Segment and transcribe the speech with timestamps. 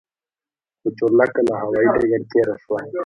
[0.79, 2.79] خو چورلکه له هوايي ډګر تېره شوه.